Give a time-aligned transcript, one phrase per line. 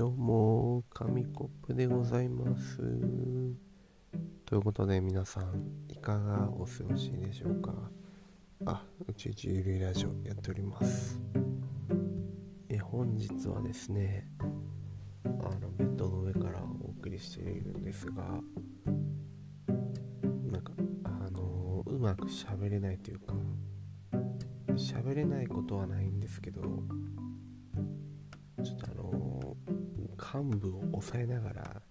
[0.00, 2.78] どうも、紙コップでございます。
[4.46, 7.74] ということで皆さん、いかがお過ごしでしょうか？
[8.64, 11.20] あ、宇宙一ゆるいラジオやっております。
[12.70, 14.26] え、本日はですね、
[15.22, 18.40] あの、ベッドの上からお送りしているんですが、
[20.50, 20.72] なんか、
[21.04, 23.34] あの、うまく喋れないというか、
[24.68, 26.62] 喋れないことはないんですけど、
[28.62, 29.29] ちょっとあの
[30.20, 31.82] 幹部を押さえながら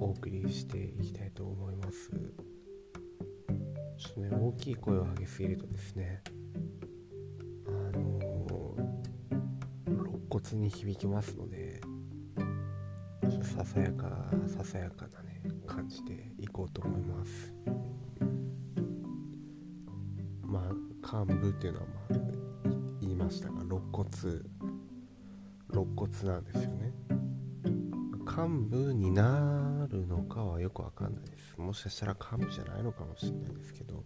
[0.00, 2.10] お送りしていきたいと思います。
[3.96, 6.22] ちょっとね大きい声を上げすぎるとですね
[7.66, 8.74] あの
[9.86, 11.80] 肋骨に響きますので
[13.42, 17.54] ささやかささやかなね感じでいこうと思います。
[20.42, 22.18] まあ幹部っていうのはまあ
[23.00, 24.06] 言いましたが肋骨
[25.76, 26.92] 肋骨なんですよね。
[28.26, 31.58] 幹部になるのかはよくわかんないです。
[31.58, 34.04] もしかしたら幹部じゃないのかもしれないですけど。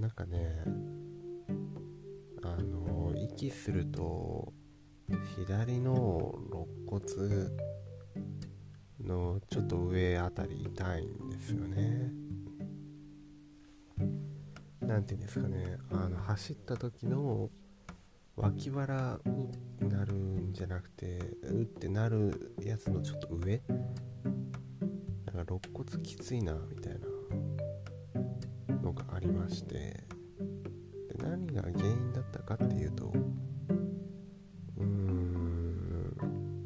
[0.00, 0.62] なんかね
[2.42, 4.52] あの息すると
[5.36, 7.02] 左の肋骨
[9.04, 12.12] のちょっと上あたり痛いんですよね。
[14.80, 15.78] なんていうんですかね。
[15.90, 17.50] あの走った時の
[18.40, 19.50] 脇腹に
[19.88, 23.60] なるんじゃなくてうってなるやつのちょっと上？
[25.26, 27.00] なんか肋骨きついなみたいな
[28.80, 30.04] のがありましてで
[31.18, 33.12] 何が原因だったかっていうと
[34.76, 36.16] うーん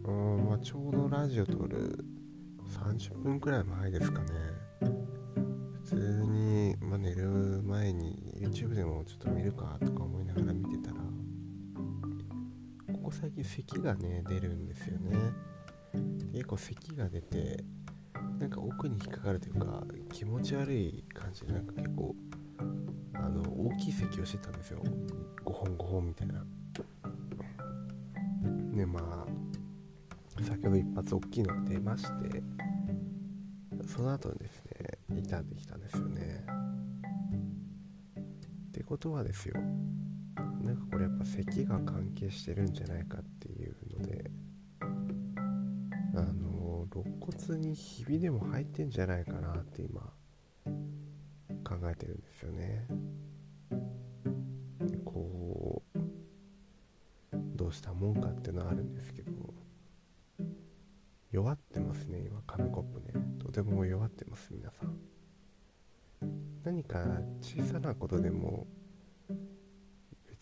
[0.05, 2.05] うんまあちょうどラジオ撮る
[2.69, 4.29] 30分くらい前ですかね。
[5.85, 11.03] 普通に、まあ、寝る前に YouTube でもちょっと見るかとか思いながら見てたら
[13.13, 15.17] 最近咳がね出るんですよね。
[16.33, 17.63] 結構咳が出て
[18.39, 22.15] なんか奥に引っかかるというか気持ち悪い感じでなんか結構
[23.15, 24.83] あの大きい咳をしてたんですよ。
[25.45, 26.45] 5本5本みたいな。
[28.75, 32.43] でまあ先ほど一発大きいのが出まして
[33.87, 36.45] その後にですね傷んできたんですよね。
[38.69, 39.55] ってことはですよ。
[40.63, 44.31] なんかこれやっぱ咳が関係してるんじゃないかっていうので
[46.15, 50.01] あの肋骨にひびでも入ってんじゃないかなって今
[51.65, 52.87] 考えてるんですよね。
[55.05, 55.99] こう
[57.57, 59.33] どうしたもんかっていうのはあるんですけど
[61.31, 63.25] 弱ってますね今紙コップね。
[63.39, 64.97] とても弱ってます皆さん。
[66.63, 68.67] 何か小さなことでも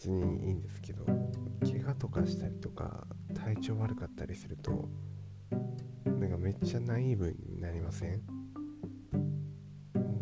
[0.01, 1.05] 別にいいんですけど
[1.61, 4.89] 怪我とかしたりとか体調悪かったりすると
[6.07, 8.23] なんかめっちゃナイーブになりません？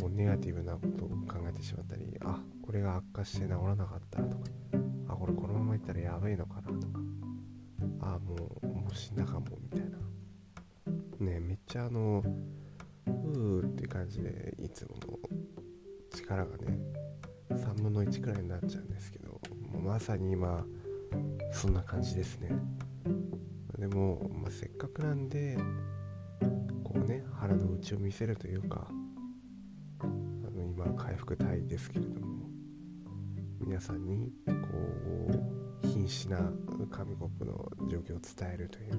[0.01, 4.43] もうネガティブなことを考えてしまったりあこれが悪化して治らなかったとか
[5.07, 6.99] あこれこのままいったらやべえのかなとか
[8.01, 9.97] あもうもう死んだかもみたいな。
[11.25, 12.25] ねめっちゃあの
[13.07, 15.17] うーって感じでいつもの
[16.11, 16.77] 力がね
[17.51, 19.28] 3分の1くらいになっちゃうんですけど
[19.73, 20.65] まさに今
[21.53, 22.51] そんな感じですね。
[23.79, 25.57] でも、まあ、せっかくなんで
[26.85, 28.89] こうね腹の内を見せるというか
[30.01, 32.49] あの今回復隊ですけれども
[33.61, 34.53] 皆さんにこ
[35.83, 36.51] う瀕死な
[36.91, 38.95] 紙コップの状況を伝えるという、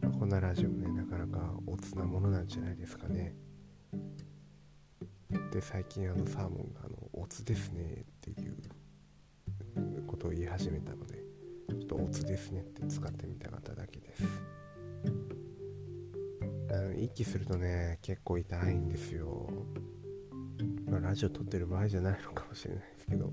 [0.00, 3.34] まあこんなラジオねなかなかおつなものなんじゃないですかね。
[5.50, 8.56] で最近あのサーモンがあの「おつですね」っていう
[10.22, 11.24] ことを言い始めたので
[11.68, 14.22] ちょっと「おつですね」って使ってみたかっただけです。
[16.70, 19.52] あの息するとね結構痛いんですよ、
[20.86, 23.30] まあ、ラジオ撮ってる場合じゃないのかもしれないですけど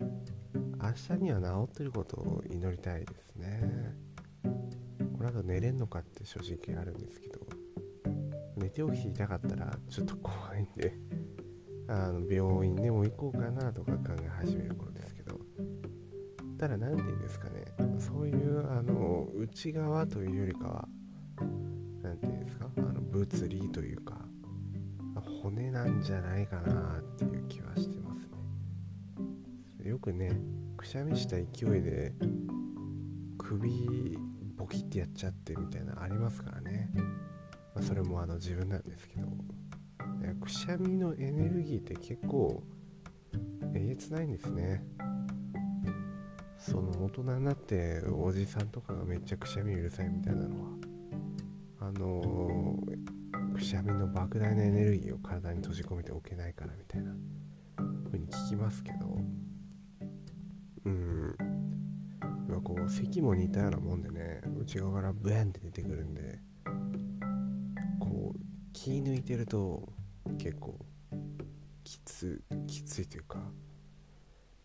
[0.00, 3.96] 明日には治ってることを祈りたいですね。
[5.18, 7.40] この後寝れんのかって正直あるんですけど
[8.56, 10.96] 寝て起きて痛かったらちょっと怖いんで
[11.88, 14.89] あの病院でも行こうかなとか考え始める頃
[16.68, 17.64] ですけどただ何て言うんですかね。
[17.98, 20.88] そういうあの内側というよりかは
[22.02, 22.66] 何て言うんですか？
[22.76, 24.16] あの物理というか
[25.42, 28.28] 骨なんじゃないかなっていう気はしてます
[29.82, 29.88] ね。
[29.88, 30.30] よくね
[30.76, 32.12] くしゃみした勢いで
[33.38, 34.18] 首
[34.56, 36.90] ボキってやっちゃってみたいなありますからね、
[37.74, 39.28] まあ、それもあの自分なんですけど。
[40.40, 42.62] くしゃみのエネルギーって結構
[43.74, 44.84] えげつないんですね。
[46.60, 50.68] その大人になっておじさんとかがめっちゃくしゃみうるさいみたいなのは
[51.80, 57.12] あのー、くしゃみの莫大なエネルギーを体に閉じ込めておけないからみたいな
[58.04, 59.18] 風に聞きますけど
[60.84, 61.36] うん。
[62.62, 66.38] こう咳も似たようなもんでね内側からブエンって出てくるんで
[67.98, 68.38] こう
[68.72, 69.88] 気抜いてると
[70.38, 70.78] 結構
[71.84, 73.38] きつきついというか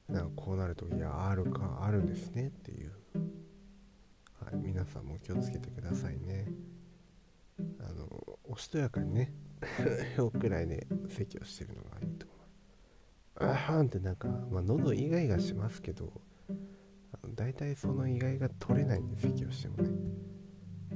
[0.10, 2.92] なんかこうなるといやあるかあるんですねっていう、
[4.44, 6.48] はい、皆さんも気をつけてくださいね。
[7.80, 9.34] あのおしとやかにね
[10.18, 12.36] 表くらいで咳をしてるのがいいと思
[13.48, 13.52] う。
[13.52, 16.22] あはんってなんか、まあ、喉イガイガしますけど
[17.36, 19.90] 大体そのイガイガ取れないんで咳をしてもね。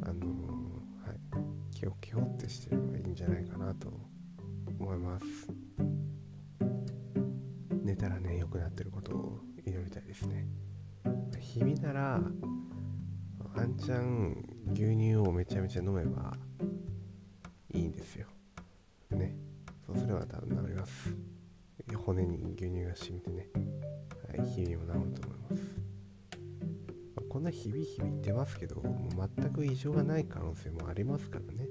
[0.03, 1.19] あのー、はい。
[1.71, 3.91] 気を気をってしてればいいんじゃないかなと
[4.79, 5.25] 思います。
[7.83, 10.47] 寝たらね良くなってることを祈りたいですね。
[11.39, 12.21] 日々なら
[13.55, 16.33] ワンチャン牛乳をめちゃめちゃ飲めば
[17.73, 18.27] いいんですよ。
[19.11, 19.35] ね。
[19.85, 21.15] そうすれば多分治ります。
[22.05, 23.49] 骨に牛乳が染みてね、
[24.37, 25.63] はい、日々も治ると思います、
[27.15, 31.67] まあ、こんな日々日々言ってますけどもう全く異常がない可能性もありますからね。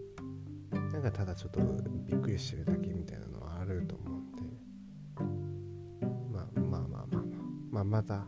[0.93, 1.61] なんかただちょっと
[2.05, 4.68] びっくりしてるだけみたいなのはあると思うんで。
[7.78, 8.26] まあまた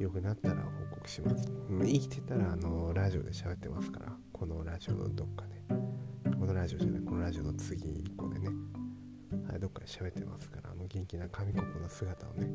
[0.00, 1.48] 良くなったら報告します。
[1.80, 5.62] 生きてたらあのラジオで喋ってますからこのラジオのどっかで。
[6.36, 8.48] このラジオじゃないこのラジオの次1個でね。
[9.48, 12.48] はいどっかで喋ってますからあの元気な紙コップの姿をね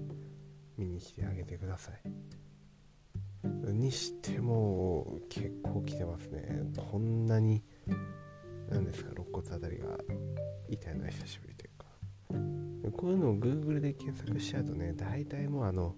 [0.77, 2.01] 見に来てあげてください。
[3.71, 6.63] にしても結構来てますね。
[6.91, 7.63] こんなに
[8.69, 9.97] 何ですか肋骨あたりが
[10.67, 11.52] 痛いのは久しぶり。
[12.91, 15.95] こういうのを Google で検索しちゃうとね大体もうあの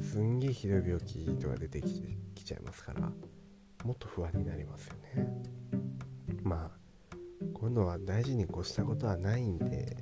[0.00, 3.12] すんげえひどい病気とか出てきちゃいますから
[3.84, 5.28] もっと不安になりますよね。
[6.42, 6.86] まあ
[7.52, 9.96] こういうのは大事に越したことはないんで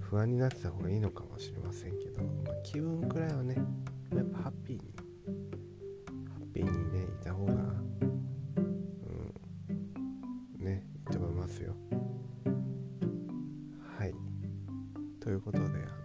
[0.00, 3.56] 不安になってた方がいいのかもしれませんけど、まあ、気分くらいはね
[4.14, 5.01] やっぱハッピーに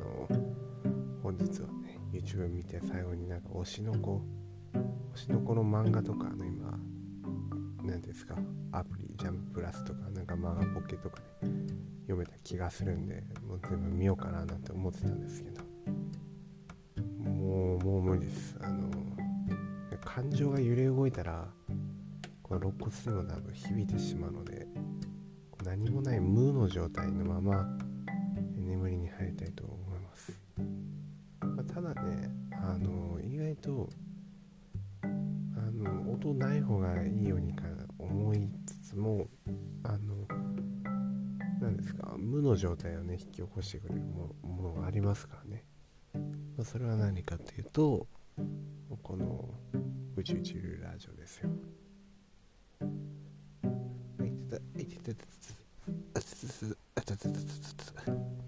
[0.07, 0.27] の
[1.21, 4.21] 本日はね YouTube 見て最後になんか推しの子
[5.15, 6.77] 推しの子の漫画とかの今
[7.83, 8.35] 何ですか
[8.71, 11.49] アプリジャンププラスとかなんか漫画ポケとかで、
[12.01, 15.61] 読めた気がするんでもう全部見ようかななんて思ってたんですけど
[17.29, 18.57] もうもう無理です。
[18.61, 18.89] あの
[20.03, 21.47] 感情が揺れ動いたら
[22.41, 24.67] この肋骨にも多分響いてしまうので
[25.63, 27.67] 何もない無の状態のまま
[32.77, 33.89] あの意外と
[35.01, 35.07] あ
[35.71, 37.63] の音ない方がいいようにか
[37.97, 39.27] 思いつつも
[39.83, 40.27] あの
[41.59, 45.65] 何ですか無の状態をね引き起こしてくれるものがありますからね、
[46.55, 48.05] まあ、それは何かっていうと
[49.01, 49.49] この
[50.15, 51.49] 宇宙中ラジオですよ。
[52.81, 55.11] あいてたいてた
[56.13, 56.21] あ
[57.01, 58.46] たたたたたたたたたた